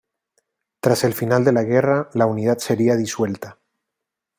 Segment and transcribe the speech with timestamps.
[0.79, 3.59] Tras el final de la guerra la unidad sería disuelta.